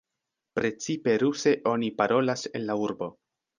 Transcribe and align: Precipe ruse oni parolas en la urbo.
Precipe 0.59 1.13
ruse 1.25 1.55
oni 1.73 1.91
parolas 2.01 2.49
en 2.61 2.67
la 2.73 2.81
urbo. 2.89 3.15